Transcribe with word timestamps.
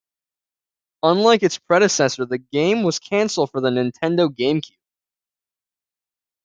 Unlike 1.03 1.43
its 1.43 1.59
predecessor, 1.59 2.25
the 2.25 2.39
game 2.39 2.81
was 2.81 2.97
cancelled 2.97 3.51
for 3.51 3.61
the 3.61 3.69
Nintendo 3.69 4.29
GameCube. 4.29 4.79